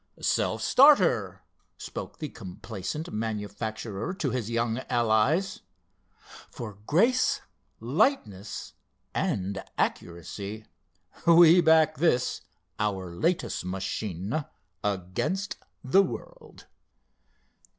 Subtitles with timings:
[0.19, 1.43] "Self starter,"
[1.77, 5.59] spoke the complacent manufacturer to his young allies.
[6.49, 7.41] "For grace,
[7.79, 8.73] lightness
[9.13, 10.65] and accuracy
[11.27, 12.41] we back this,
[12.79, 14.43] our latest machine,
[14.83, 16.65] against the world."